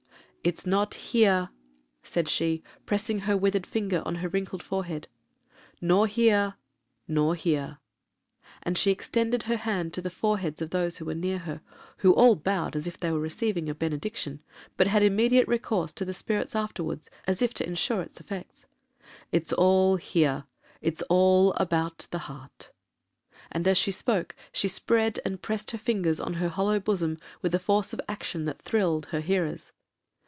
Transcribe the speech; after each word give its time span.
'It's 0.43 0.65
not 0.65 0.95
here,' 0.95 1.49
said 2.01 2.27
she, 2.27 2.63
pressing 2.87 3.19
her 3.19 3.37
withered 3.37 3.63
finger 3.63 4.01
on 4.07 4.15
her 4.15 4.27
wrinkled 4.27 4.63
forehead, 4.63 5.07
'nor 5.79 6.07
here,—nor 6.07 7.35
here;' 7.35 7.77
and 8.63 8.75
she 8.75 8.89
extended 8.89 9.43
her 9.43 9.55
hand 9.57 9.93
to 9.93 10.01
the 10.01 10.09
foreheads 10.09 10.59
of 10.59 10.71
those 10.71 10.97
who 10.97 11.05
were 11.05 11.13
near 11.13 11.37
her, 11.37 11.61
who 11.97 12.11
all 12.15 12.35
bowed 12.35 12.75
as 12.75 12.87
if 12.87 12.99
they 12.99 13.11
were 13.11 13.19
receiving 13.19 13.69
a 13.69 13.75
benediction, 13.75 14.41
but 14.77 14.87
had 14.87 15.03
immediate 15.03 15.47
recourse 15.47 15.91
to 15.91 16.03
the 16.03 16.11
spirits 16.11 16.55
afterwards, 16.55 17.11
as 17.27 17.43
if 17.43 17.53
to 17.53 17.63
ensure 17.67 18.01
its 18.01 18.19
effects.—'It's 18.19 19.53
all 19.53 19.97
here—it's 19.97 21.03
all 21.03 21.51
about 21.53 22.07
the 22.09 22.17
heart;' 22.31 22.71
and 23.51 23.67
as 23.67 23.77
she 23.77 23.91
spoke 23.91 24.35
she 24.51 24.67
spread 24.67 25.19
and 25.23 25.43
pressed 25.43 25.69
her 25.69 25.77
fingers 25.77 26.19
on 26.19 26.33
her 26.41 26.49
hollow 26.49 26.79
bosom 26.79 27.19
with 27.43 27.53
a 27.53 27.59
force 27.59 27.93
of 27.93 28.01
action 28.09 28.45
that 28.45 28.59
thrilled 28.59 29.05
her 29.11 29.21
hearers. 29.21 29.71